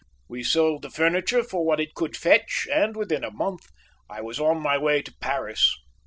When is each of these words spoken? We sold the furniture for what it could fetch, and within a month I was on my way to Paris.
We 0.27 0.41
sold 0.41 0.81
the 0.81 0.89
furniture 0.89 1.43
for 1.43 1.63
what 1.63 1.79
it 1.79 1.93
could 1.93 2.17
fetch, 2.17 2.67
and 2.73 2.95
within 2.95 3.23
a 3.23 3.29
month 3.29 3.67
I 4.09 4.19
was 4.19 4.39
on 4.39 4.59
my 4.59 4.75
way 4.79 5.03
to 5.03 5.13
Paris. 5.21 5.77